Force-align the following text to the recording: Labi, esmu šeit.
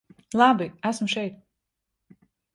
Labi, 0.41 0.67
esmu 0.91 1.11
šeit. 1.15 1.37